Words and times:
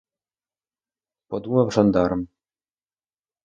—подумав 1.29 1.69
жандарм. 1.75 2.21